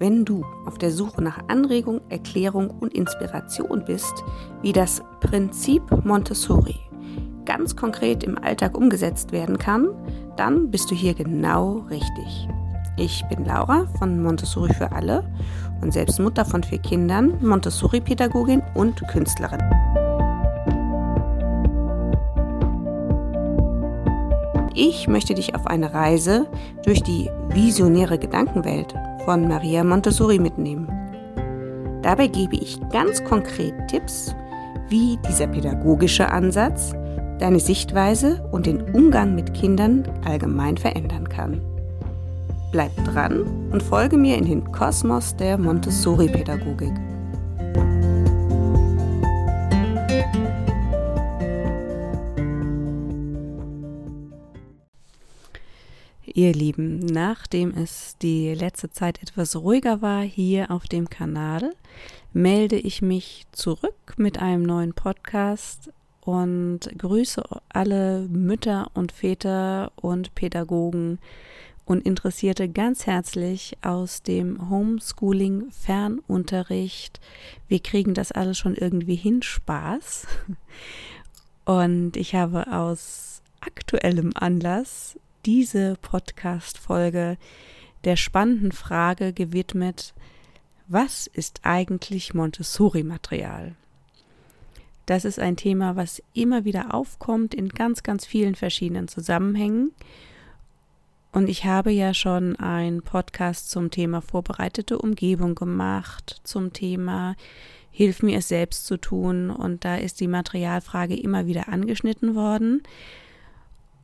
[0.00, 4.14] Wenn du auf der Suche nach Anregung, Erklärung und Inspiration bist,
[4.62, 6.80] wie das Prinzip Montessori
[7.44, 9.90] ganz konkret im Alltag umgesetzt werden kann,
[10.38, 12.48] dann bist du hier genau richtig.
[12.96, 15.22] Ich bin Laura von Montessori für alle
[15.82, 19.60] und selbst Mutter von vier Kindern, Montessori-Pädagogin und Künstlerin.
[24.74, 26.46] Ich möchte dich auf eine Reise
[26.86, 30.88] durch die visionäre Gedankenwelt von Maria Montessori mitnehmen.
[32.02, 34.34] Dabei gebe ich ganz konkret Tipps,
[34.88, 36.92] wie dieser pädagogische Ansatz
[37.38, 41.60] deine Sichtweise und den Umgang mit Kindern allgemein verändern kann.
[42.72, 46.92] Bleib dran und folge mir in den Kosmos der Montessori-Pädagogik.
[56.40, 61.74] Ihr Lieben, nachdem es die letzte Zeit etwas ruhiger war hier auf dem Kanal,
[62.32, 65.92] melde ich mich zurück mit einem neuen Podcast
[66.22, 71.18] und grüße alle Mütter und Väter und Pädagogen
[71.84, 77.20] und Interessierte ganz herzlich aus dem Homeschooling Fernunterricht.
[77.68, 80.26] Wir kriegen das alles schon irgendwie hin, Spaß.
[81.66, 87.38] Und ich habe aus aktuellem Anlass diese Podcast-Folge
[88.04, 90.14] der spannenden Frage gewidmet,
[90.88, 93.74] was ist eigentlich Montessori-Material?
[95.06, 99.92] Das ist ein Thema, was immer wieder aufkommt in ganz, ganz vielen verschiedenen Zusammenhängen.
[101.32, 107.36] Und ich habe ja schon einen Podcast zum Thema vorbereitete Umgebung gemacht, zum Thema
[107.92, 109.50] Hilf mir es selbst zu tun.
[109.50, 112.82] Und da ist die Materialfrage immer wieder angeschnitten worden.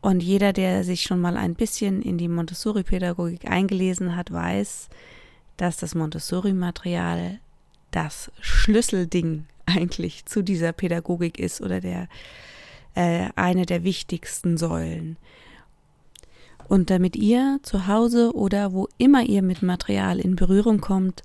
[0.07, 4.89] Und jeder, der sich schon mal ein bisschen in die Montessori-Pädagogik eingelesen hat, weiß,
[5.57, 7.41] dass das Montessori-Material
[7.91, 12.07] das Schlüsselding eigentlich zu dieser Pädagogik ist oder der
[12.95, 15.17] äh, eine der wichtigsten Säulen.
[16.69, 21.25] Und damit ihr zu Hause oder wo immer ihr mit Material in Berührung kommt,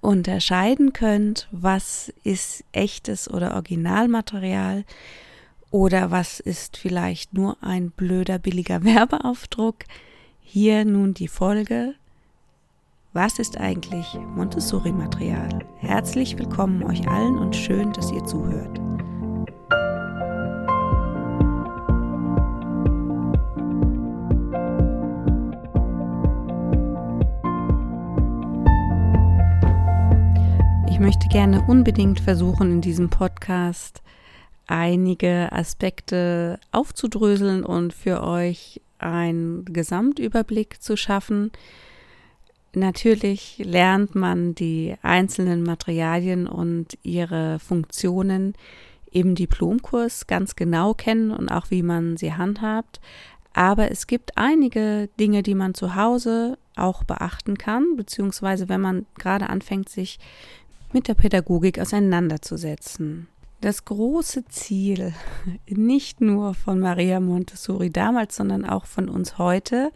[0.00, 4.86] unterscheiden könnt, was ist echtes oder Originalmaterial
[5.70, 9.76] oder was ist vielleicht nur ein blöder, billiger Werbeaufdruck?
[10.40, 11.94] Hier nun die Folge.
[13.12, 15.66] Was ist eigentlich Montessori-Material?
[15.78, 18.78] Herzlich willkommen euch allen und schön, dass ihr zuhört.
[30.90, 34.02] Ich möchte gerne unbedingt versuchen, in diesem Podcast
[34.68, 41.50] einige Aspekte aufzudröseln und für euch einen Gesamtüberblick zu schaffen.
[42.74, 48.54] Natürlich lernt man die einzelnen Materialien und ihre Funktionen
[49.10, 53.00] im Diplomkurs ganz genau kennen und auch wie man sie handhabt.
[53.54, 59.06] Aber es gibt einige Dinge, die man zu Hause auch beachten kann, beziehungsweise wenn man
[59.18, 60.18] gerade anfängt, sich
[60.92, 63.28] mit der Pädagogik auseinanderzusetzen.
[63.60, 65.14] Das große Ziel,
[65.68, 69.90] nicht nur von Maria Montessori damals, sondern auch von uns heute,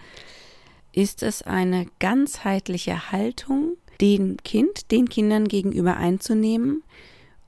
[0.93, 6.83] ist es eine ganzheitliche Haltung dem Kind, den Kindern gegenüber einzunehmen.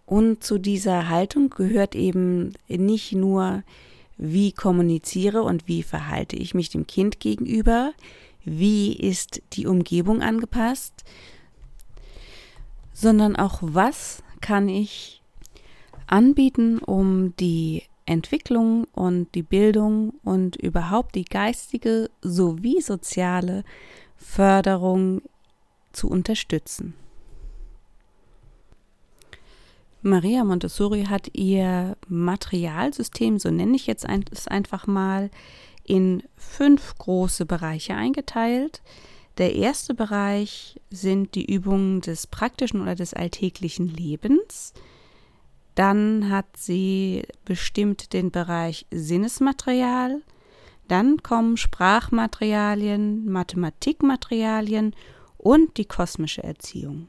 [0.06, 3.64] Und zu dieser Haltung gehört eben nicht nur,
[4.16, 7.92] wie kommuniziere und wie verhalte ich mich dem Kind gegenüber,
[8.44, 11.04] wie ist die Umgebung angepasst,
[12.92, 15.23] sondern auch, was kann ich
[16.06, 23.64] anbieten, um die Entwicklung und die Bildung und überhaupt die geistige sowie soziale
[24.16, 25.22] Förderung
[25.92, 26.94] zu unterstützen.
[30.02, 35.30] Maria Montessori hat ihr Materialsystem, so nenne ich jetzt es einfach mal,
[35.82, 38.82] in fünf große Bereiche eingeteilt.
[39.38, 44.74] Der erste Bereich sind die Übungen des praktischen oder des alltäglichen Lebens.
[45.74, 50.22] Dann hat sie bestimmt den Bereich Sinnesmaterial.
[50.88, 54.94] Dann kommen Sprachmaterialien, Mathematikmaterialien
[55.38, 57.08] und die kosmische Erziehung.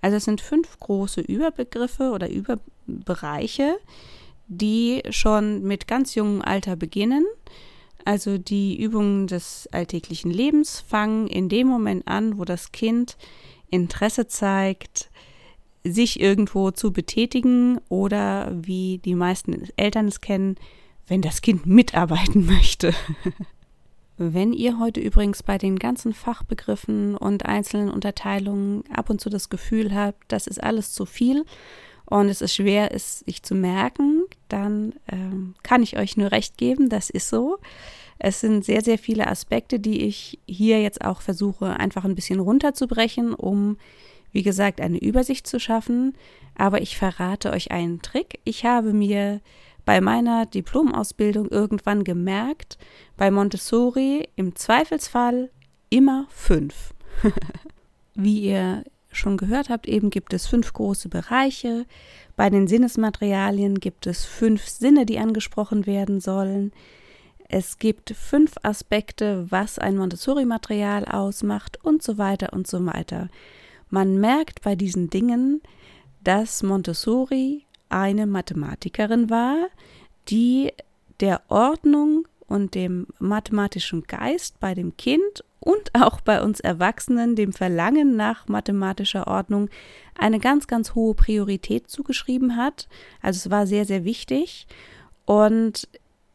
[0.00, 3.78] Also es sind fünf große Überbegriffe oder Überbereiche,
[4.46, 7.26] die schon mit ganz jungem Alter beginnen.
[8.04, 13.16] Also die Übungen des alltäglichen Lebens fangen in dem Moment an, wo das Kind
[13.70, 15.07] Interesse zeigt,
[15.92, 20.56] sich irgendwo zu betätigen oder wie die meisten Eltern es kennen,
[21.06, 22.94] wenn das Kind mitarbeiten möchte.
[24.20, 29.48] Wenn ihr heute übrigens bei den ganzen Fachbegriffen und einzelnen Unterteilungen ab und zu das
[29.48, 31.44] Gefühl habt, das ist alles zu viel
[32.04, 36.58] und es ist schwer, es sich zu merken, dann ähm, kann ich euch nur recht
[36.58, 37.58] geben, das ist so.
[38.18, 42.40] Es sind sehr, sehr viele Aspekte, die ich hier jetzt auch versuche, einfach ein bisschen
[42.40, 43.76] runterzubrechen, um,
[44.32, 46.14] wie gesagt, eine Übersicht zu schaffen.
[46.56, 48.40] Aber ich verrate euch einen Trick.
[48.44, 49.40] Ich habe mir
[49.84, 52.76] bei meiner Diplomausbildung irgendwann gemerkt,
[53.16, 55.50] bei Montessori im Zweifelsfall
[55.88, 56.92] immer fünf.
[58.14, 61.86] Wie ihr schon gehört habt, eben gibt es fünf große Bereiche.
[62.36, 66.72] Bei den Sinnesmaterialien gibt es fünf Sinne, die angesprochen werden sollen.
[67.48, 73.30] Es gibt fünf Aspekte, was ein Montessori-Material ausmacht und so weiter und so weiter.
[73.90, 75.62] Man merkt bei diesen Dingen,
[76.22, 79.68] dass Montessori eine Mathematikerin war,
[80.28, 80.72] die
[81.20, 87.52] der Ordnung und dem mathematischen Geist bei dem Kind und auch bei uns Erwachsenen, dem
[87.52, 89.68] Verlangen nach mathematischer Ordnung,
[90.16, 92.88] eine ganz, ganz hohe Priorität zugeschrieben hat.
[93.20, 94.66] Also es war sehr, sehr wichtig.
[95.24, 95.88] Und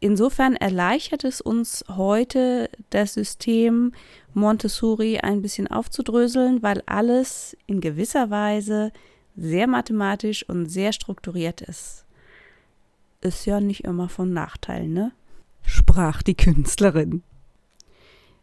[0.04, 3.94] insofern erleichtert es uns heute, das System
[4.34, 8.92] Montessori ein bisschen aufzudröseln, weil alles in gewisser Weise
[9.36, 12.06] sehr mathematisch und sehr strukturiert ist.
[13.22, 15.12] Ist ja nicht immer von Nachteil, ne?
[15.66, 17.24] sprach die Künstlerin.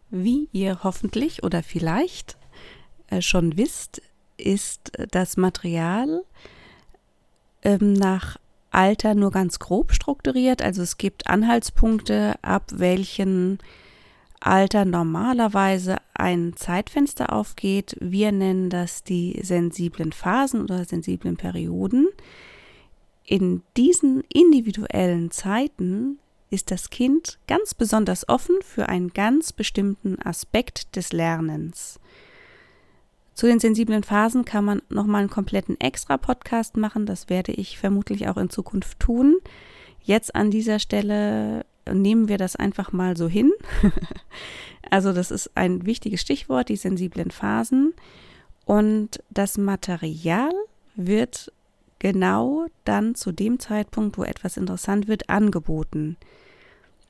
[0.08, 2.38] Wie ihr hoffentlich oder vielleicht
[3.08, 4.02] äh, schon wisst,
[4.38, 6.22] ist das Material
[7.62, 8.38] ähm, nach
[8.70, 10.62] Alter nur ganz grob strukturiert.
[10.62, 13.58] Also es gibt Anhaltspunkte, ab welchen
[14.40, 17.96] Alter normalerweise ein Zeitfenster aufgeht.
[18.00, 22.08] Wir nennen das die sensiblen Phasen oder sensiblen Perioden.
[23.24, 26.18] In diesen individuellen Zeiten
[26.48, 31.99] ist das Kind ganz besonders offen für einen ganz bestimmten Aspekt des Lernens.
[33.34, 37.06] Zu den sensiblen Phasen kann man nochmal einen kompletten Extra-Podcast machen.
[37.06, 39.36] Das werde ich vermutlich auch in Zukunft tun.
[40.02, 43.52] Jetzt an dieser Stelle nehmen wir das einfach mal so hin.
[44.90, 47.94] also das ist ein wichtiges Stichwort, die sensiblen Phasen.
[48.64, 50.52] Und das Material
[50.94, 51.52] wird
[51.98, 56.16] genau dann zu dem Zeitpunkt, wo etwas interessant wird, angeboten.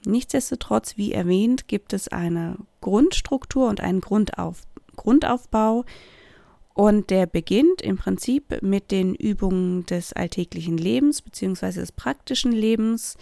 [0.07, 4.63] Nichtsdestotrotz, wie erwähnt, gibt es eine Grundstruktur und einen Grundauf
[4.97, 5.85] Grundaufbau
[6.75, 11.73] und der beginnt im Prinzip mit den Übungen des alltäglichen Lebens bzw.
[11.73, 13.17] des praktischen Lebens,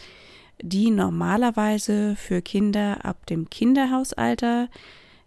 [0.62, 4.68] die normalerweise für Kinder ab dem Kinderhausalter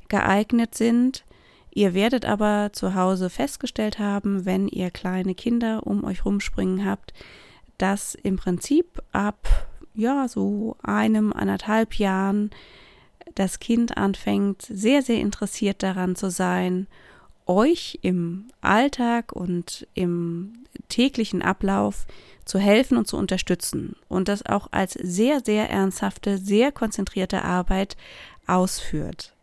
[0.07, 1.25] geeignet sind.
[1.73, 7.13] Ihr werdet aber zu Hause festgestellt haben, wenn ihr kleine Kinder um euch rumspringen habt,
[7.77, 9.47] dass im Prinzip ab
[9.93, 12.51] ja so einem anderthalb Jahren
[13.35, 16.87] das Kind anfängt sehr sehr interessiert daran zu sein,
[17.45, 20.53] euch im Alltag und im
[20.89, 22.05] täglichen Ablauf
[22.45, 27.97] zu helfen und zu unterstützen und das auch als sehr, sehr ernsthafte, sehr konzentrierte Arbeit
[28.47, 29.33] ausführt.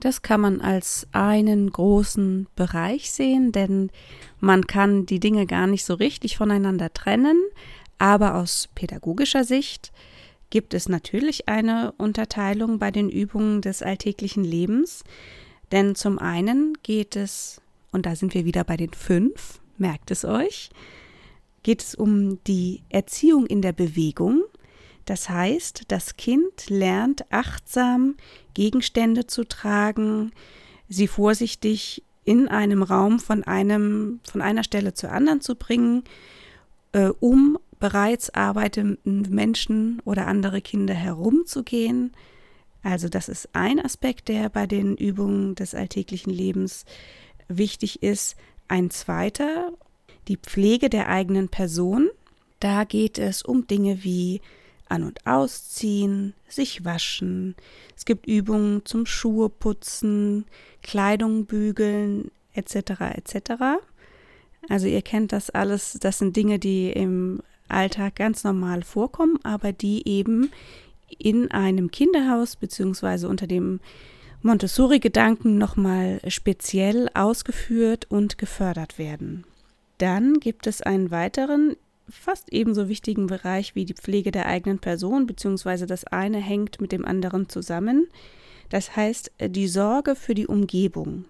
[0.00, 3.90] Das kann man als einen großen Bereich sehen, denn
[4.40, 7.40] man kann die Dinge gar nicht so richtig voneinander trennen,
[7.98, 9.92] aber aus pädagogischer Sicht
[10.50, 15.04] gibt es natürlich eine Unterteilung bei den Übungen des alltäglichen Lebens,
[15.72, 17.60] denn zum einen geht es,
[17.92, 20.70] und da sind wir wieder bei den fünf, merkt es euch,
[21.62, 24.44] geht es um die Erziehung in der Bewegung.
[25.04, 28.16] Das heißt, das Kind lernt achtsam
[28.54, 30.32] Gegenstände zu tragen,
[30.88, 36.04] sie vorsichtig in einem Raum von einem von einer Stelle zur anderen zu bringen,
[36.92, 42.12] äh, um bereits arbeitenden Menschen oder andere Kinder herumzugehen.
[42.82, 46.84] Also das ist ein Aspekt, der bei den Übungen des alltäglichen Lebens
[47.48, 48.36] wichtig ist.
[48.68, 49.72] Ein zweiter
[50.28, 52.10] die Pflege der eigenen Person.
[52.60, 54.40] Da geht es um Dinge wie
[54.88, 57.54] an- und ausziehen, sich waschen.
[57.96, 60.46] Es gibt Übungen zum Schuhe putzen,
[60.82, 62.74] Kleidung bügeln, etc.
[63.14, 63.52] etc.
[64.68, 69.72] Also ihr kennt das alles, das sind Dinge, die im Alltag ganz normal vorkommen, aber
[69.72, 70.50] die eben
[71.18, 73.80] in einem Kinderhaus beziehungsweise unter dem
[74.42, 79.44] Montessori-Gedanken nochmal speziell ausgeführt und gefördert werden.
[79.98, 81.76] Dann gibt es einen weiteren,
[82.08, 86.92] fast ebenso wichtigen Bereich wie die Pflege der eigenen Person, beziehungsweise das eine hängt mit
[86.92, 88.08] dem anderen zusammen.
[88.68, 91.24] Das heißt, die Sorge für die Umgebung.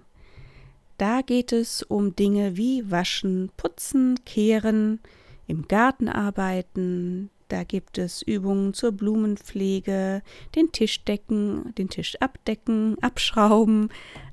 [0.98, 5.00] Da geht es um Dinge wie Waschen, Putzen, Kehren,
[5.46, 10.22] im Garten arbeiten, Da gibt es Übungen zur Blumenpflege,
[10.56, 13.90] den Tisch decken, den Tisch abdecken, abschrauben,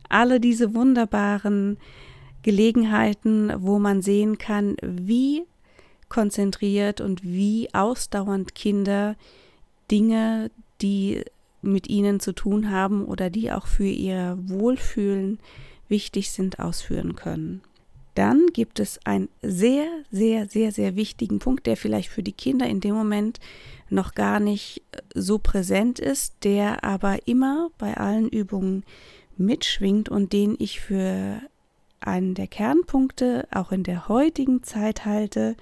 [0.09, 1.77] alle diese wunderbaren
[2.41, 5.43] Gelegenheiten, wo man sehen kann, wie
[6.09, 9.15] konzentriert und wie ausdauernd Kinder
[9.91, 10.51] Dinge,
[10.81, 11.23] die
[11.61, 15.39] mit ihnen zu tun haben oder die auch für ihr Wohlfühlen
[15.87, 17.61] wichtig sind, ausführen können.
[18.15, 22.67] Dann gibt es einen sehr, sehr, sehr, sehr wichtigen Punkt, der vielleicht für die Kinder
[22.67, 23.39] in dem Moment
[23.89, 24.83] noch gar nicht
[25.15, 28.83] so präsent ist, der aber immer bei allen Übungen
[29.37, 31.41] mitschwingt und den ich für
[31.99, 35.55] einen der Kernpunkte auch in der heutigen Zeit halte.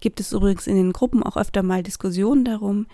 [0.00, 2.86] Gibt es übrigens in den Gruppen auch öfter mal Diskussionen darum.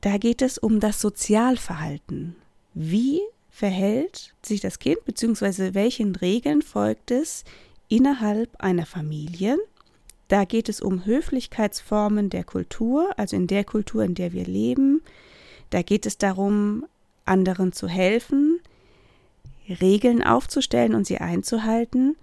[0.00, 2.36] Da geht es um das Sozialverhalten.
[2.74, 3.20] Wie
[3.50, 7.44] verhält sich das Kind, beziehungsweise welchen Regeln folgt es
[7.88, 9.58] innerhalb einer Familie.
[10.28, 15.02] Da geht es um Höflichkeitsformen der Kultur, also in der Kultur, in der wir leben.
[15.70, 16.84] Da geht es darum,
[17.24, 18.60] anderen zu helfen,
[19.68, 22.16] Regeln aufzustellen und sie einzuhalten,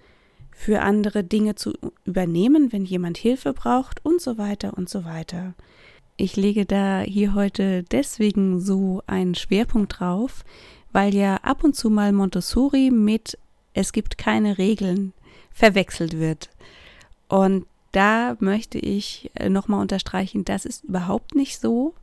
[0.52, 1.74] für andere Dinge zu
[2.06, 5.54] übernehmen, wenn jemand Hilfe braucht und so weiter und so weiter.
[6.18, 10.46] Ich lege da hier heute deswegen so einen Schwerpunkt drauf,
[10.94, 13.38] weil ja ab und zu mal Montessori mit
[13.74, 15.12] es gibt keine Regeln
[15.56, 16.50] verwechselt wird.
[17.28, 21.96] Und da möchte ich äh, nochmal unterstreichen, das ist überhaupt nicht so.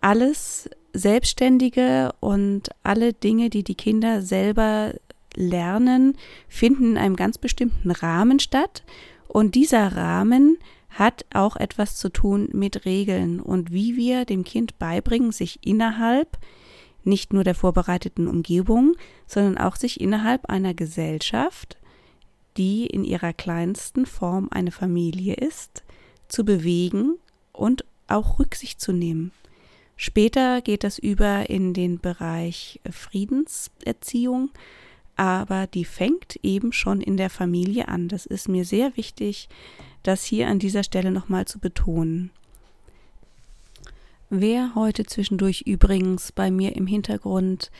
[0.00, 4.94] Alles Selbstständige und alle Dinge, die die Kinder selber
[5.34, 6.16] lernen,
[6.48, 8.84] finden in einem ganz bestimmten Rahmen statt.
[9.26, 10.58] Und dieser Rahmen
[10.90, 16.38] hat auch etwas zu tun mit Regeln und wie wir dem Kind beibringen, sich innerhalb
[17.02, 18.94] nicht nur der vorbereiteten Umgebung,
[19.26, 21.78] sondern auch sich innerhalb einer Gesellschaft
[22.56, 25.82] die in ihrer kleinsten Form eine Familie ist,
[26.28, 27.18] zu bewegen
[27.52, 29.32] und auch Rücksicht zu nehmen.
[29.96, 34.50] Später geht das über in den Bereich Friedenserziehung,
[35.16, 38.08] aber die fängt eben schon in der Familie an.
[38.08, 39.48] Das ist mir sehr wichtig,
[40.02, 42.30] das hier an dieser Stelle nochmal zu betonen.
[44.30, 47.70] Wer heute zwischendurch übrigens bei mir im Hintergrund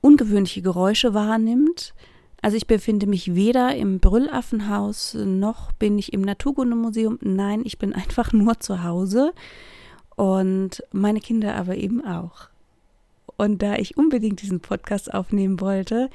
[0.00, 1.94] ungewöhnliche Geräusche wahrnimmt,
[2.42, 7.18] also ich befinde mich weder im Brüllaffenhaus noch bin ich im Naturkundemuseum.
[7.22, 9.32] Nein, ich bin einfach nur zu Hause
[10.16, 12.48] und meine Kinder aber eben auch.
[13.36, 16.10] Und da ich unbedingt diesen Podcast aufnehmen wollte,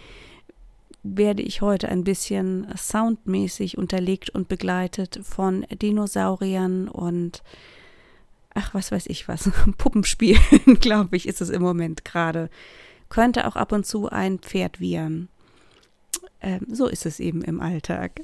[1.03, 7.41] werde ich heute ein bisschen soundmäßig unterlegt und begleitet von Dinosauriern und
[8.53, 10.41] ach, was weiß ich was, Puppenspielen,
[10.81, 12.49] glaube ich, ist es im Moment gerade.
[13.09, 15.29] Könnte auch ab und zu ein Pferd wiehern.
[16.41, 18.21] Ähm, so ist es eben im Alltag.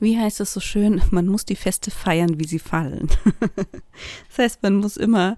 [0.00, 3.08] Wie heißt es so schön, man muss die Feste feiern, wie sie fallen.
[4.28, 5.36] das heißt, man muss immer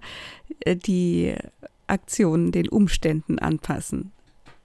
[0.61, 1.35] äh, die
[1.87, 4.11] Aktionen den Umständen anpassen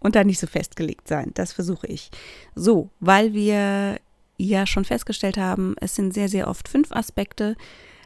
[0.01, 1.31] und da nicht so festgelegt sein.
[1.35, 2.11] Das versuche ich.
[2.55, 4.01] So, weil wir
[4.37, 7.57] ja schon festgestellt haben, es sind sehr, sehr oft fünf Aspekte,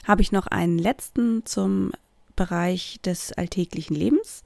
[0.05, 1.93] habe ich noch einen letzten zum
[2.37, 4.45] Bereich des alltäglichen Lebens.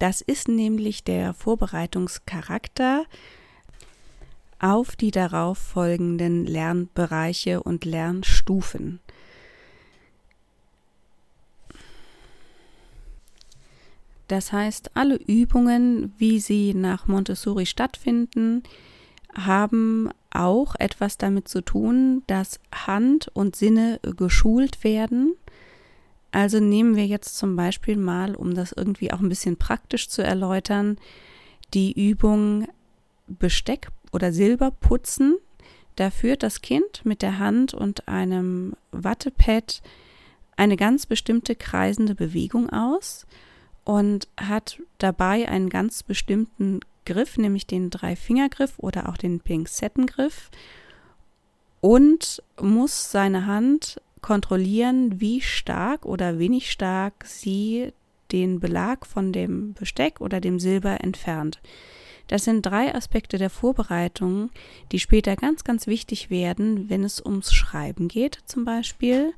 [0.00, 3.04] Das ist nämlich der Vorbereitungscharakter
[4.58, 9.00] auf die darauf folgenden Lernbereiche und Lernstufen.
[14.26, 18.62] Das heißt, alle Übungen, wie sie nach Montessori stattfinden,
[19.34, 25.34] haben auch etwas damit zu tun, dass Hand und Sinne geschult werden
[26.32, 30.22] also nehmen wir jetzt zum Beispiel mal, um das irgendwie auch ein bisschen praktisch zu
[30.22, 30.98] erläutern,
[31.74, 32.68] die Übung
[33.26, 35.36] Besteck oder Silber putzen.
[35.96, 39.82] Da führt das Kind mit der Hand und einem Wattepad
[40.56, 43.26] eine ganz bestimmte kreisende Bewegung aus
[43.84, 50.50] und hat dabei einen ganz bestimmten Griff, nämlich den Dreifingergriff oder auch den Pinzettengriff
[51.80, 57.92] und muss seine Hand kontrollieren, wie stark oder wenig stark sie
[58.32, 61.60] den Belag von dem Besteck oder dem Silber entfernt.
[62.28, 64.50] Das sind drei Aspekte der Vorbereitung,
[64.92, 69.32] die später ganz, ganz wichtig werden, wenn es ums Schreiben geht zum Beispiel.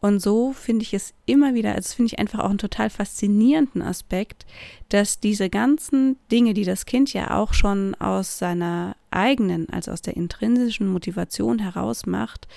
[0.00, 3.80] Und so finde ich es immer wieder, also finde ich einfach auch einen total faszinierenden
[3.80, 4.44] Aspekt,
[4.88, 10.02] dass diese ganzen Dinge, die das Kind ja auch schon aus seiner eigenen, also aus
[10.02, 12.48] der intrinsischen Motivation heraus macht,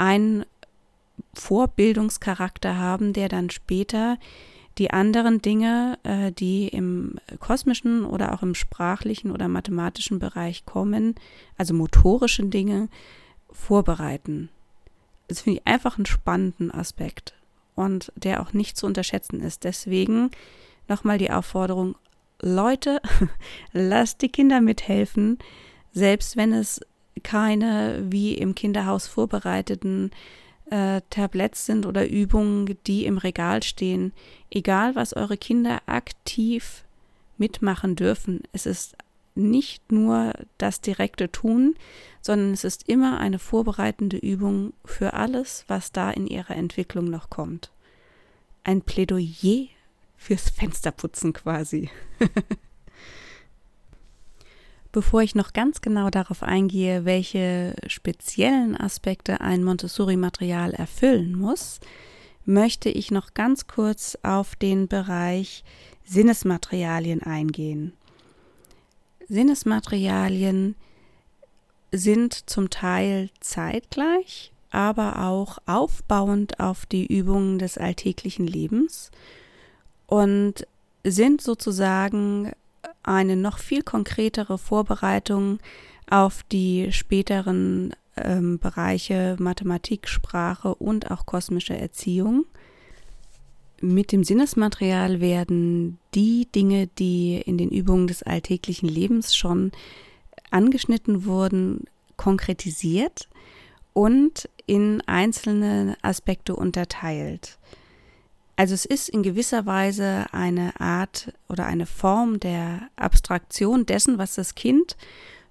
[0.00, 0.46] einen
[1.34, 4.18] Vorbildungscharakter haben, der dann später
[4.78, 11.16] die anderen Dinge, äh, die im kosmischen oder auch im sprachlichen oder mathematischen Bereich kommen,
[11.58, 12.88] also motorischen Dinge,
[13.52, 14.48] vorbereiten.
[15.28, 17.34] das finde ich einfach einen spannenden Aspekt
[17.74, 19.64] und der auch nicht zu unterschätzen ist.
[19.64, 20.30] Deswegen
[20.88, 21.96] nochmal die Aufforderung,
[22.40, 23.02] Leute,
[23.72, 25.38] lasst die Kinder mithelfen,
[25.92, 26.80] selbst wenn es
[27.20, 30.10] keine wie im Kinderhaus vorbereiteten
[30.70, 34.12] äh, Tabletts sind oder Übungen, die im Regal stehen.
[34.50, 36.84] Egal, was eure Kinder aktiv
[37.38, 38.96] mitmachen dürfen, es ist
[39.34, 41.74] nicht nur das direkte Tun,
[42.20, 47.30] sondern es ist immer eine vorbereitende Übung für alles, was da in ihrer Entwicklung noch
[47.30, 47.70] kommt.
[48.64, 49.68] Ein Plädoyer
[50.16, 51.90] fürs Fensterputzen quasi.
[54.92, 61.78] Bevor ich noch ganz genau darauf eingehe, welche speziellen Aspekte ein Montessori-Material erfüllen muss,
[62.44, 65.62] möchte ich noch ganz kurz auf den Bereich
[66.04, 67.92] Sinnesmaterialien eingehen.
[69.28, 70.74] Sinnesmaterialien
[71.92, 79.12] sind zum Teil zeitgleich, aber auch aufbauend auf die Übungen des alltäglichen Lebens
[80.08, 80.66] und
[81.04, 82.52] sind sozusagen
[83.02, 85.58] eine noch viel konkretere Vorbereitung
[86.08, 92.46] auf die späteren ähm, Bereiche Mathematik, Sprache und auch kosmische Erziehung.
[93.80, 99.72] Mit dem Sinnesmaterial werden die Dinge, die in den Übungen des alltäglichen Lebens schon
[100.50, 101.84] angeschnitten wurden,
[102.16, 103.28] konkretisiert
[103.94, 107.58] und in einzelne Aspekte unterteilt.
[108.60, 114.34] Also es ist in gewisser Weise eine Art oder eine Form der Abstraktion dessen, was
[114.34, 114.98] das Kind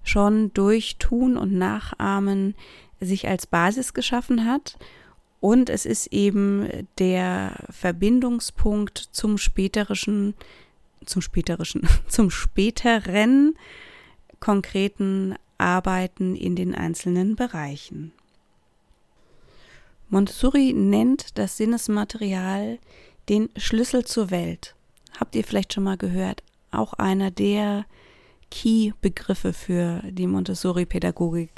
[0.04, 2.54] schon durch Tun und Nachahmen
[3.00, 4.78] sich als Basis geschaffen hat.
[5.40, 6.68] Und es ist eben
[7.00, 10.34] der Verbindungspunkt zum späterischen,
[11.04, 13.58] zum späterischen, zum späteren
[14.38, 18.12] konkreten Arbeiten in den einzelnen Bereichen.
[20.10, 22.78] Montessori nennt das Sinnesmaterial
[23.28, 24.74] den Schlüssel zur Welt.
[25.18, 26.42] Habt ihr vielleicht schon mal gehört?
[26.72, 27.86] Auch einer der
[28.50, 31.52] Key-Begriffe für die Montessori-Pädagogik.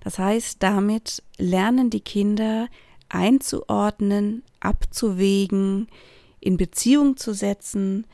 [0.00, 2.68] Das heißt, damit lernen die Kinder
[3.10, 5.88] einzuordnen, abzuwägen,
[6.40, 8.06] in Beziehung zu setzen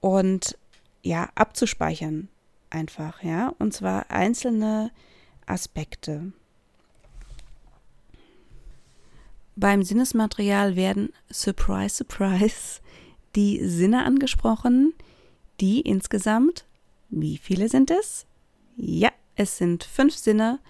[0.00, 0.58] und
[1.02, 2.28] ja, abzuspeichern
[2.68, 4.90] einfach, ja, und zwar einzelne
[5.46, 6.32] Aspekte.
[9.60, 12.80] Beim Sinnesmaterial werden, surprise, surprise,
[13.36, 14.94] die Sinne angesprochen,
[15.60, 16.64] die insgesamt,
[17.10, 18.24] wie viele sind es?
[18.76, 20.60] Ja, es sind fünf Sinne.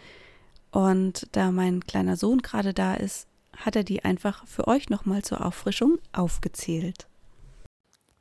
[0.73, 5.23] Und da mein kleiner Sohn gerade da ist, hat er die einfach für euch nochmal
[5.23, 7.07] zur Auffrischung aufgezählt.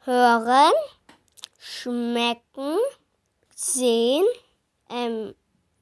[0.02, 0.74] Hören,
[1.58, 2.78] schmecken,
[3.56, 4.24] sehen,
[4.92, 5.34] ähm,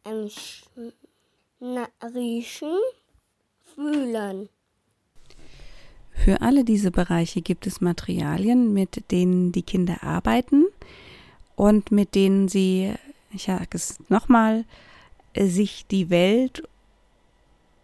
[0.06, 0.30] ähm,
[2.02, 2.78] riechen,
[3.76, 4.47] fühlen.
[6.17, 10.65] Für alle diese Bereiche gibt es Materialien, mit denen die Kinder arbeiten
[11.56, 12.93] und mit denen sie,
[13.32, 14.65] ich sage es nochmal,
[15.38, 16.63] sich die Welt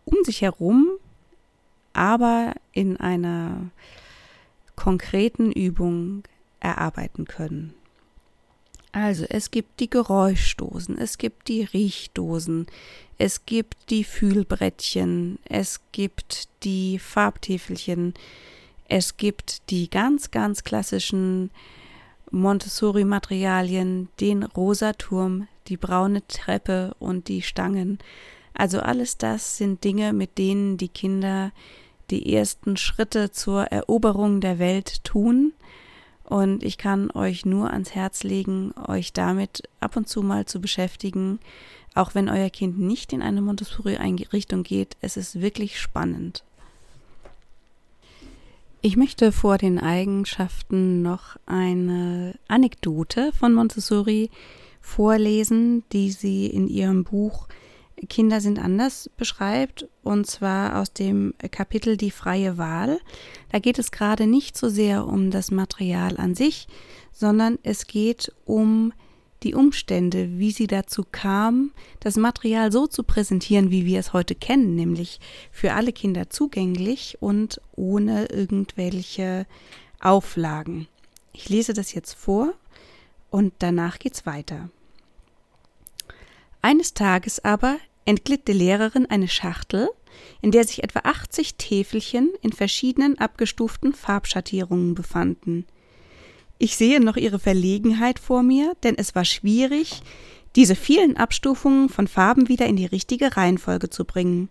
[0.06, 0.88] um sich herum,
[1.94, 3.70] aber in einer
[4.76, 6.24] konkreten Übung
[6.60, 7.74] erarbeiten können.
[8.94, 12.68] Also es gibt die Geräuschdosen, es gibt die Riechdosen,
[13.18, 18.14] es gibt die Fühlbrettchen, es gibt die Farbtäfelchen,
[18.88, 21.50] es gibt die ganz, ganz klassischen
[22.30, 27.98] Montessori-Materialien, den Rosaturm, die braune Treppe und die Stangen.
[28.54, 31.52] Also alles das sind Dinge, mit denen die Kinder
[32.12, 35.54] die ersten Schritte zur Eroberung der Welt tun
[36.34, 40.60] und ich kann euch nur ans Herz legen, euch damit ab und zu mal zu
[40.60, 41.38] beschäftigen,
[41.94, 44.98] auch wenn euer Kind nicht in eine Montessori-Einrichtung geht.
[45.00, 46.44] Es ist wirklich spannend.
[48.82, 54.32] Ich möchte vor den Eigenschaften noch eine Anekdote von Montessori
[54.82, 57.48] vorlesen, die sie in ihrem Buch
[58.10, 63.00] Kinder sind anders beschreibt, und zwar aus dem Kapitel Die freie Wahl.
[63.52, 66.68] Da geht es gerade nicht so sehr um das Material an sich,
[67.12, 68.94] sondern es geht um
[69.44, 74.36] die Umstände, wie sie dazu kam, das Material so zu präsentieren, wie wir es heute
[74.36, 75.20] kennen, nämlich
[75.52, 79.46] für alle Kinder zugänglich und ohne irgendwelche
[80.00, 80.88] Auflagen.
[81.34, 82.54] Ich lese das jetzt vor
[83.30, 84.70] und danach geht's weiter.
[86.64, 89.90] Eines Tages aber entglitt der Lehrerin eine Schachtel,
[90.42, 95.66] in der sich etwa 80 Täfelchen in verschiedenen abgestuften Farbschattierungen befanden.
[96.60, 100.04] Ich sehe noch ihre Verlegenheit vor mir, denn es war schwierig,
[100.56, 104.48] diese vielen Abstufungen von Farben wieder in die richtige Reihenfolge zu bringen.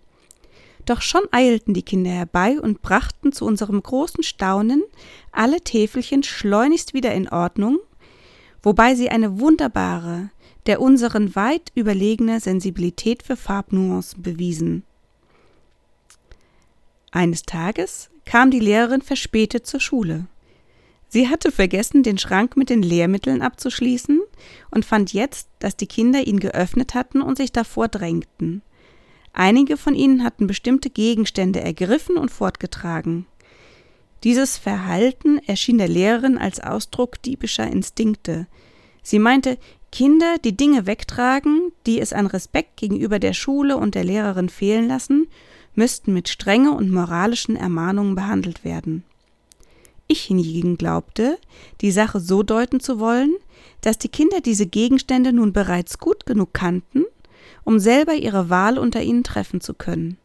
[0.85, 4.83] Doch schon eilten die Kinder herbei und brachten zu unserem großen Staunen
[5.31, 7.79] alle Täfelchen schleunigst wieder in Ordnung,
[8.62, 10.29] wobei sie eine wunderbare,
[10.66, 14.85] der unseren weit überlegene Sensibilität für Farbnuancen bewiesen.
[17.11, 20.27] Eines Tages kam die Lehrerin verspätet zur Schule.
[21.09, 24.22] Sie hatte vergessen, den Schrank mit den Lehrmitteln abzuschließen
[24.70, 28.62] und fand jetzt, dass die Kinder ihn geöffnet hatten und sich davor drängten.
[29.35, 33.27] Einige von ihnen hatten bestimmte Gegenstände ergriffen und fortgetragen.
[34.25, 38.46] Dieses Verhalten erschien der Lehrerin als Ausdruck diebischer Instinkte.
[39.03, 39.59] Sie meinte,
[39.92, 44.88] Kinder, die Dinge wegtragen, die es an Respekt gegenüber der Schule und der Lehrerin fehlen
[44.88, 45.28] lassen,
[45.74, 49.05] müssten mit Strenge und moralischen Ermahnungen behandelt werden.
[50.09, 51.38] Ich hingegen glaubte,
[51.81, 53.35] die Sache so deuten zu wollen,
[53.83, 57.05] dass die Kinder diese Gegenstände nun bereits gut genug kannten
[57.64, 60.18] um selber ihre Wahl unter ihnen treffen zu können.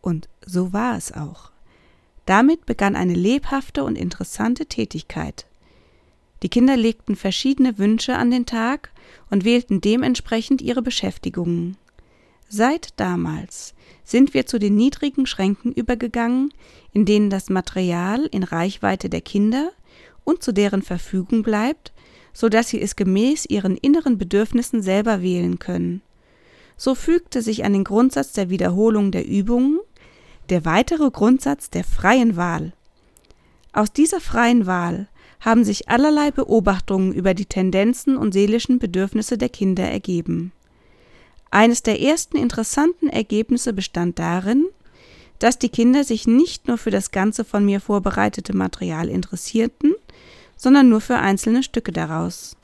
[0.00, 1.50] Und so war es auch.
[2.26, 5.46] Damit begann eine lebhafte und interessante Tätigkeit.
[6.42, 8.90] Die Kinder legten verschiedene Wünsche an den Tag
[9.30, 11.76] und wählten dementsprechend ihre Beschäftigungen.
[12.48, 16.52] Seit damals sind wir zu den niedrigen Schränken übergegangen,
[16.92, 19.70] in denen das Material in Reichweite der Kinder
[20.24, 21.92] und zu deren Verfügung bleibt,
[22.32, 26.02] so dass sie es gemäß ihren inneren Bedürfnissen selber wählen können.
[26.76, 29.78] So fügte sich an den Grundsatz der Wiederholung der Übungen
[30.48, 32.72] der weitere Grundsatz der freien Wahl.
[33.72, 35.08] Aus dieser freien Wahl
[35.40, 40.52] haben sich allerlei Beobachtungen über die Tendenzen und seelischen Bedürfnisse der Kinder ergeben.
[41.50, 44.66] Eines der ersten interessanten Ergebnisse bestand darin,
[45.38, 49.94] dass die Kinder sich nicht nur für das ganze von mir vorbereitete Material interessierten,
[50.56, 52.56] sondern nur für einzelne Stücke daraus.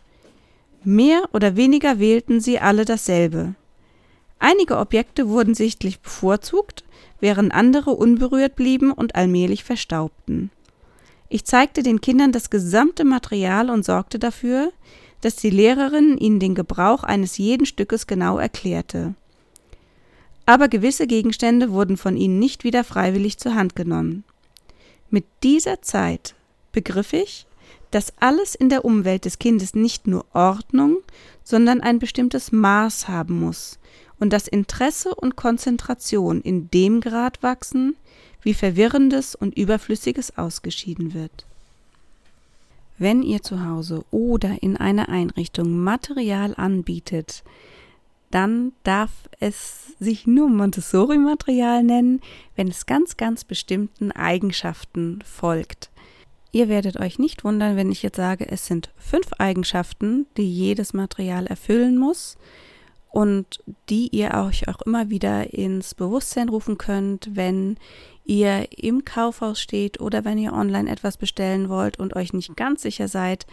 [0.84, 3.54] Mehr oder weniger wählten sie alle dasselbe,
[4.38, 6.84] Einige Objekte wurden sichtlich bevorzugt,
[7.20, 10.50] während andere unberührt blieben und allmählich verstaubten.
[11.28, 14.72] Ich zeigte den Kindern das gesamte Material und sorgte dafür,
[15.20, 19.14] dass die Lehrerin ihnen den Gebrauch eines jeden Stückes genau erklärte.
[20.44, 24.22] Aber gewisse Gegenstände wurden von ihnen nicht wieder freiwillig zur Hand genommen.
[25.10, 26.34] Mit dieser Zeit
[26.70, 27.46] begriff ich,
[27.90, 30.98] dass alles in der Umwelt des Kindes nicht nur Ordnung,
[31.42, 33.78] sondern ein bestimmtes Maß haben muss,
[34.18, 37.96] und dass Interesse und Konzentration in dem Grad wachsen,
[38.42, 41.46] wie Verwirrendes und Überflüssiges ausgeschieden wird.
[42.98, 47.42] Wenn ihr zu Hause oder in einer Einrichtung Material anbietet,
[48.30, 52.20] dann darf es sich nur Montessori-Material nennen,
[52.54, 55.90] wenn es ganz, ganz bestimmten Eigenschaften folgt.
[56.52, 60.94] Ihr werdet euch nicht wundern, wenn ich jetzt sage, es sind fünf Eigenschaften, die jedes
[60.94, 62.38] Material erfüllen muss
[63.10, 67.76] und die ihr euch auch immer wieder ins Bewusstsein rufen könnt, wenn
[68.26, 72.82] ihr im Kaufhaus steht oder wenn ihr online etwas bestellen wollt und euch nicht ganz
[72.82, 73.46] sicher seid,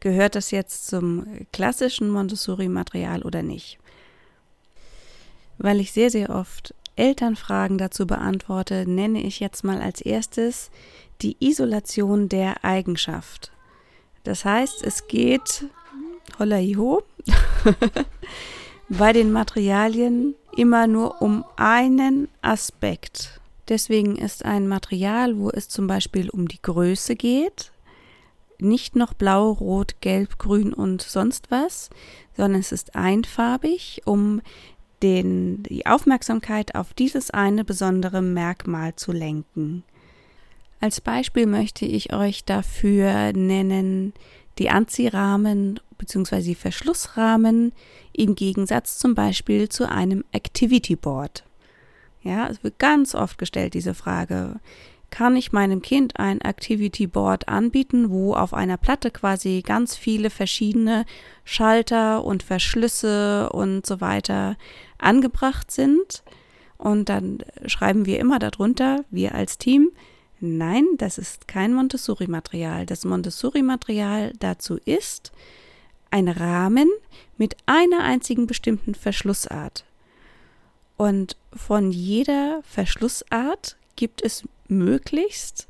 [0.00, 3.78] gehört das jetzt zum klassischen Montessori-Material oder nicht.
[5.58, 10.70] Weil ich sehr, sehr oft Elternfragen dazu beantworte, nenne ich jetzt mal als erstes
[11.22, 13.52] die Isolation der Eigenschaft.
[14.24, 15.66] Das heißt, es geht,
[16.38, 17.02] holla ho,
[18.88, 23.40] bei den Materialien immer nur um einen Aspekt.
[23.68, 27.72] Deswegen ist ein Material, wo es zum Beispiel um die Größe geht,
[28.58, 31.90] nicht noch blau, rot, gelb, grün und sonst was,
[32.36, 34.40] sondern es ist einfarbig, um
[35.02, 39.82] den, die Aufmerksamkeit auf dieses eine besondere Merkmal zu lenken.
[40.80, 44.12] Als Beispiel möchte ich euch dafür nennen
[44.58, 46.54] die Anziehrahmen bzw.
[46.54, 47.72] Verschlussrahmen
[48.12, 51.45] im Gegensatz zum Beispiel zu einem Activity Board.
[52.26, 54.58] Ja, es wird ganz oft gestellt, diese Frage.
[55.10, 60.30] Kann ich meinem Kind ein Activity Board anbieten, wo auf einer Platte quasi ganz viele
[60.30, 61.06] verschiedene
[61.44, 64.56] Schalter und Verschlüsse und so weiter
[64.98, 66.24] angebracht sind?
[66.78, 69.92] Und dann schreiben wir immer darunter, wir als Team,
[70.40, 72.86] nein, das ist kein Montessori-Material.
[72.86, 75.30] Das Montessori-Material dazu ist,
[76.10, 76.90] ein Rahmen
[77.38, 79.84] mit einer einzigen bestimmten Verschlussart.
[80.96, 85.68] Und von jeder Verschlussart gibt es möglichst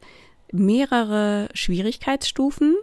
[0.53, 2.77] mehrere Schwierigkeitsstufen.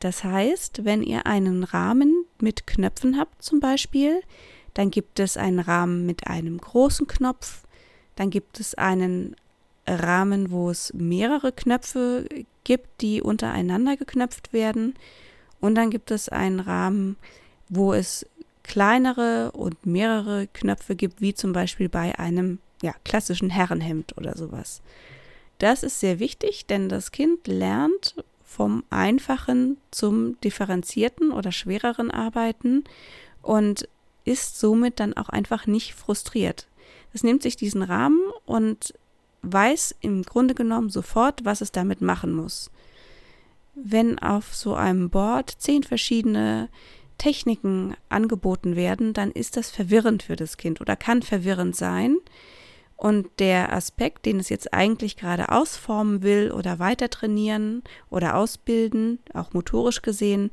[0.00, 4.20] Das heißt, wenn ihr einen Rahmen mit Knöpfen habt zum Beispiel,
[4.74, 7.62] dann gibt es einen Rahmen mit einem großen Knopf,
[8.16, 9.36] dann gibt es einen
[9.86, 12.26] Rahmen, wo es mehrere Knöpfe
[12.64, 14.94] gibt, die untereinander geknöpft werden.
[15.60, 17.16] Und dann gibt es einen Rahmen,
[17.68, 18.26] wo es
[18.64, 24.82] kleinere und mehrere Knöpfe gibt, wie zum Beispiel bei einem ja, klassischen Herrenhemd oder sowas.
[25.58, 32.84] Das ist sehr wichtig, denn das Kind lernt vom einfachen zum differenzierten oder schwereren Arbeiten
[33.42, 33.88] und
[34.24, 36.66] ist somit dann auch einfach nicht frustriert.
[37.12, 38.94] Es nimmt sich diesen Rahmen und
[39.42, 42.70] weiß im Grunde genommen sofort, was es damit machen muss.
[43.74, 46.68] Wenn auf so einem Board zehn verschiedene
[47.24, 52.18] Techniken angeboten werden, dann ist das verwirrend für das Kind oder kann verwirrend sein.
[52.96, 59.20] Und der Aspekt, den es jetzt eigentlich gerade ausformen will oder weiter trainieren oder ausbilden,
[59.32, 60.50] auch motorisch gesehen,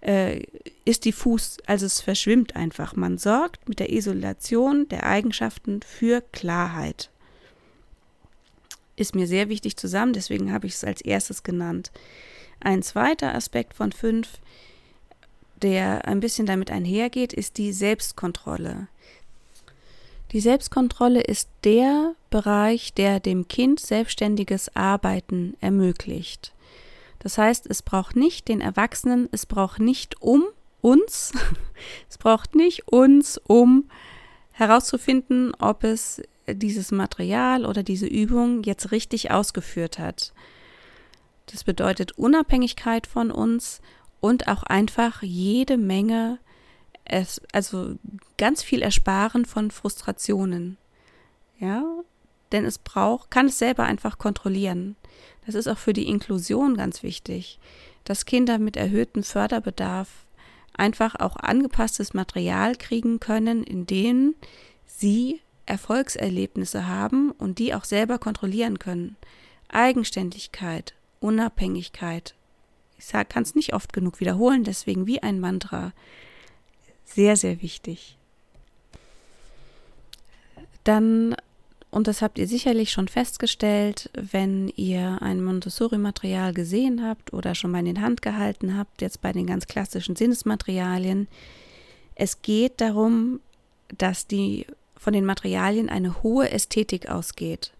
[0.00, 0.42] äh,
[0.86, 2.96] ist diffus, also es verschwimmt einfach.
[2.96, 7.10] Man sorgt mit der Isolation der Eigenschaften für Klarheit.
[8.96, 11.92] Ist mir sehr wichtig zusammen, deswegen habe ich es als erstes genannt.
[12.58, 14.40] Ein zweiter Aspekt von fünf,
[15.62, 18.88] der ein bisschen damit einhergeht, ist die Selbstkontrolle.
[20.32, 26.52] Die Selbstkontrolle ist der Bereich, der dem Kind selbstständiges Arbeiten ermöglicht.
[27.18, 30.44] Das heißt, es braucht nicht den Erwachsenen, es braucht nicht um
[30.80, 31.32] uns,
[32.08, 33.90] es braucht nicht uns, um
[34.52, 40.32] herauszufinden, ob es dieses Material oder diese Übung jetzt richtig ausgeführt hat.
[41.46, 43.80] Das bedeutet Unabhängigkeit von uns
[44.20, 46.38] und auch einfach jede Menge
[47.04, 47.96] es, also
[48.38, 50.76] ganz viel ersparen von Frustrationen.
[51.58, 51.84] Ja,
[52.52, 54.96] denn es braucht, kann es selber einfach kontrollieren.
[55.46, 57.58] Das ist auch für die Inklusion ganz wichtig,
[58.04, 60.08] dass Kinder mit erhöhtem Förderbedarf
[60.72, 64.34] einfach auch angepasstes Material kriegen können, in dem
[64.86, 69.16] sie Erfolgserlebnisse haben und die auch selber kontrollieren können.
[69.68, 72.34] Eigenständigkeit, Unabhängigkeit.
[73.00, 75.92] Ich kann es nicht oft genug wiederholen, deswegen wie ein Mantra.
[77.04, 78.18] Sehr, sehr wichtig.
[80.84, 81.34] Dann,
[81.90, 87.70] und das habt ihr sicherlich schon festgestellt, wenn ihr ein Montessori-Material gesehen habt oder schon
[87.70, 91.26] mal in den Hand gehalten habt, jetzt bei den ganz klassischen Sinnesmaterialien,
[92.14, 93.40] es geht darum,
[93.96, 97.72] dass die von den Materialien eine hohe Ästhetik ausgeht.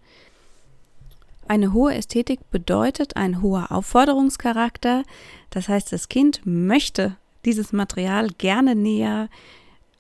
[1.51, 5.03] Eine hohe Ästhetik bedeutet ein hoher Aufforderungscharakter.
[5.51, 9.29] Das heißt, das Kind möchte dieses Material gerne näher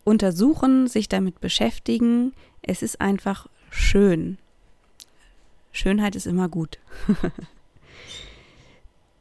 [0.04, 2.34] untersuchen, sich damit beschäftigen.
[2.62, 4.38] Es ist einfach schön.
[5.72, 6.78] Schönheit ist immer gut.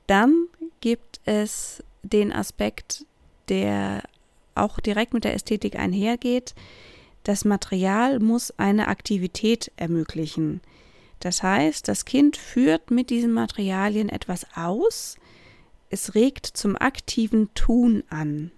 [0.06, 0.36] Dann
[0.82, 3.08] gibt es den Aspekt,
[3.48, 4.04] der
[4.54, 6.54] auch direkt mit der Ästhetik einhergeht.
[7.24, 10.62] Das Material muss eine Aktivität ermöglichen.
[11.20, 15.18] Das heißt, das Kind führt mit diesen Materialien etwas aus,
[15.90, 18.52] es regt zum aktiven Tun an.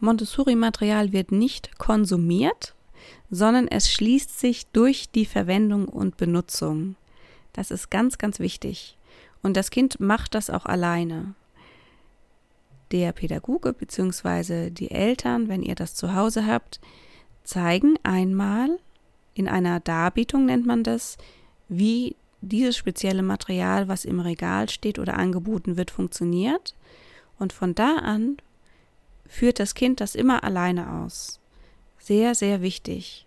[0.00, 2.74] Montessori-Material wird nicht konsumiert,
[3.30, 6.96] sondern es schließt sich durch die Verwendung und Benutzung.
[7.52, 8.96] Das ist ganz, ganz wichtig.
[9.42, 11.34] Und das Kind macht das auch alleine.
[12.92, 14.70] Der Pädagoge bzw.
[14.70, 16.80] die Eltern, wenn ihr das zu Hause habt,
[17.44, 18.78] zeigen einmal
[19.40, 21.16] in einer Darbietung nennt man das,
[21.70, 26.74] wie dieses spezielle Material, was im Regal steht oder angeboten wird, funktioniert.
[27.38, 28.36] Und von da an
[29.26, 31.40] führt das Kind das immer alleine aus.
[31.98, 33.26] Sehr, sehr wichtig.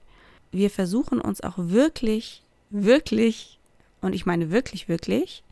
[0.52, 3.60] Wir versuchen uns auch wirklich, wirklich,
[4.02, 5.44] und ich meine wirklich, wirklich,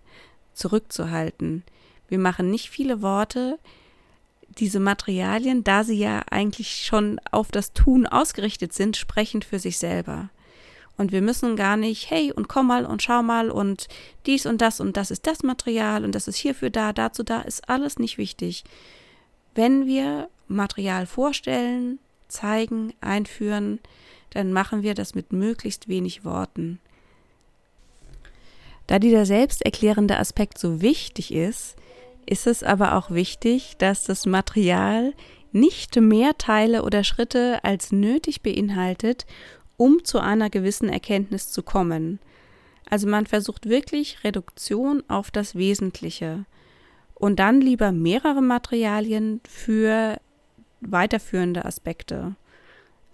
[0.54, 1.64] zurückzuhalten.
[2.08, 3.58] Wir machen nicht viele Worte.
[4.60, 9.80] Diese Materialien, da sie ja eigentlich schon auf das Tun ausgerichtet sind, sprechen für sich
[9.80, 10.30] selber.
[11.02, 13.88] Und wir müssen gar nicht, hey, und komm mal und schau mal und
[14.28, 17.42] dies und das und das ist das Material und das ist hierfür da, dazu da,
[17.42, 18.64] ist alles nicht wichtig.
[19.56, 23.80] Wenn wir Material vorstellen, zeigen, einführen,
[24.30, 26.80] dann machen wir das mit möglichst wenig Worten.
[28.86, 31.78] Da dieser selbsterklärende Aspekt so wichtig ist,
[32.28, 35.16] ist es aber auch wichtig, dass das Material
[35.52, 39.26] nicht mehr Teile oder Schritte als nötig beinhaltet,
[39.82, 42.20] um zu einer gewissen Erkenntnis zu kommen.
[42.88, 46.46] Also man versucht wirklich Reduktion auf das Wesentliche
[47.16, 50.22] und dann lieber mehrere Materialien für
[50.82, 52.36] weiterführende Aspekte.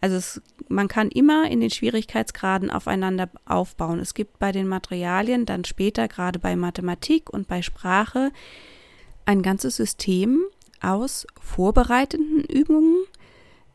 [0.01, 3.99] Also es, man kann immer in den Schwierigkeitsgraden aufeinander aufbauen.
[3.99, 8.33] Es gibt bei den Materialien dann später, gerade bei Mathematik und bei Sprache,
[9.23, 10.43] ein ganzes System
[10.81, 13.05] aus vorbereitenden Übungen,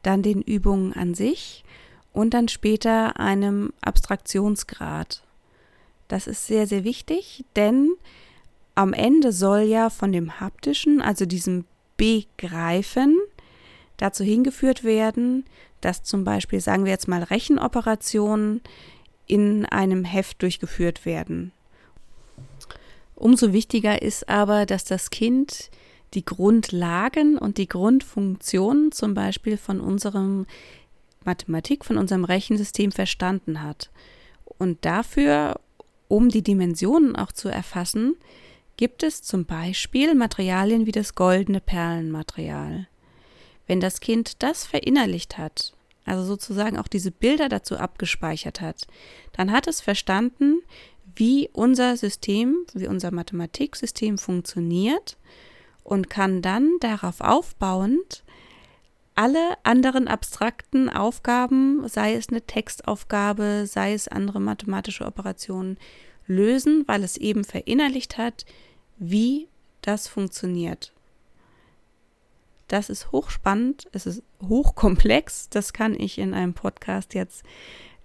[0.02, 1.64] dann den Übungen an sich
[2.12, 5.22] und dann später einem Abstraktionsgrad.
[6.09, 7.92] Das ist sehr, sehr wichtig, denn
[8.75, 11.64] am Ende soll ja von dem haptischen, also diesem
[11.96, 13.18] Begreifen,
[13.96, 15.44] dazu hingeführt werden,
[15.81, 18.61] dass zum Beispiel, sagen wir jetzt mal, Rechenoperationen
[19.27, 21.53] in einem Heft durchgeführt werden.
[23.14, 25.70] Umso wichtiger ist aber, dass das Kind
[26.14, 30.46] die Grundlagen und die Grundfunktionen zum Beispiel von unserem
[31.24, 33.90] Mathematik, von unserem Rechensystem verstanden hat.
[34.58, 35.61] Und dafür,
[36.08, 38.16] um die Dimensionen auch zu erfassen,
[38.76, 42.87] gibt es zum Beispiel Materialien wie das goldene Perlenmaterial.
[43.66, 45.72] Wenn das Kind das verinnerlicht hat,
[46.04, 48.87] also sozusagen auch diese Bilder dazu abgespeichert hat,
[49.32, 50.62] dann hat es verstanden,
[51.14, 55.16] wie unser System, wie unser Mathematiksystem funktioniert
[55.85, 58.24] und kann dann darauf aufbauend
[59.14, 65.77] alle anderen abstrakten Aufgaben, sei es eine Textaufgabe, sei es andere mathematische Operationen,
[66.27, 68.46] lösen, weil es eben verinnerlicht hat,
[68.98, 69.48] wie
[69.83, 70.92] das funktioniert.
[72.68, 77.44] Das ist hochspannend, es ist hochkomplex, das kann ich in einem Podcast jetzt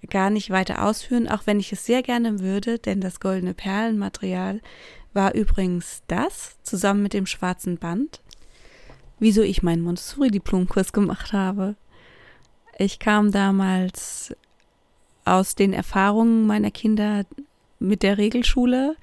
[0.09, 4.61] gar nicht weiter ausführen, auch wenn ich es sehr gerne würde, denn das goldene Perlenmaterial
[5.13, 8.21] war übrigens das, zusammen mit dem schwarzen Band,
[9.19, 11.75] wieso ich meinen Montessori-Diplomkurs gemacht habe.
[12.77, 14.35] Ich kam damals
[15.25, 17.25] aus den Erfahrungen meiner Kinder
[17.79, 18.95] mit der Regelschule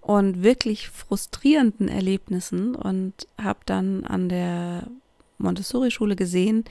[0.00, 4.86] und wirklich frustrierenden Erlebnissen und habe dann an der
[5.38, 6.64] Montessori-Schule gesehen,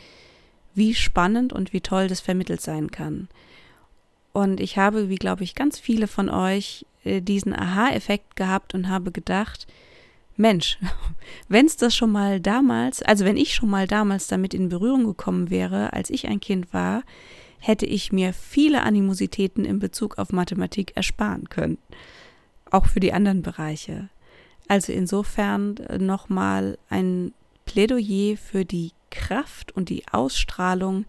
[0.73, 3.29] wie spannend und wie toll das vermittelt sein kann.
[4.33, 8.89] Und ich habe, wie glaube ich, ganz viele von euch äh, diesen Aha-Effekt gehabt und
[8.89, 9.67] habe gedacht,
[10.37, 10.77] Mensch,
[11.47, 15.05] wenn es das schon mal damals, also wenn ich schon mal damals damit in Berührung
[15.05, 17.03] gekommen wäre, als ich ein Kind war,
[17.59, 21.77] hätte ich mir viele Animositäten in Bezug auf Mathematik ersparen können.
[22.69, 24.09] Auch für die anderen Bereiche.
[24.67, 27.33] Also insofern äh, nochmal ein
[27.65, 31.05] Plädoyer für die Kraft und die Ausstrahlung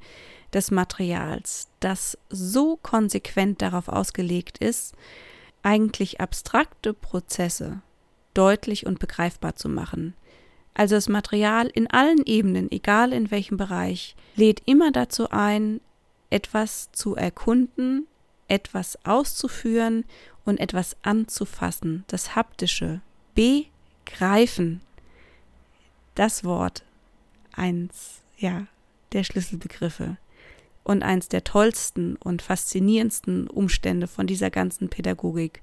[0.52, 4.94] des Materials, das so konsequent darauf ausgelegt ist,
[5.62, 7.82] eigentlich abstrakte Prozesse
[8.36, 10.14] deutlich und begreifbar zu machen.
[10.74, 15.80] Also das Material in allen Ebenen, egal in welchem Bereich, lädt immer dazu ein,
[16.28, 18.06] etwas zu erkunden,
[18.48, 20.04] etwas auszuführen
[20.44, 23.00] und etwas anzufassen, das Haptische,
[23.34, 24.80] begreifen.
[26.14, 26.84] Das Wort,
[27.52, 28.66] eins, ja,
[29.12, 30.16] der Schlüsselbegriffe
[30.84, 35.60] und eins der tollsten und faszinierendsten Umstände von dieser ganzen Pädagogik.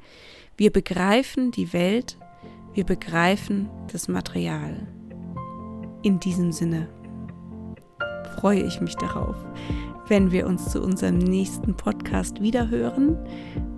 [0.57, 2.17] Wir begreifen die Welt,
[2.73, 4.87] wir begreifen das Material.
[6.01, 6.89] In diesem Sinne
[8.35, 9.35] freue ich mich darauf,
[10.07, 13.17] wenn wir uns zu unserem nächsten Podcast wiederhören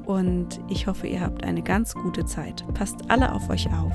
[0.06, 2.66] und ich hoffe, ihr habt eine ganz gute Zeit.
[2.74, 3.94] Passt alle auf euch auf.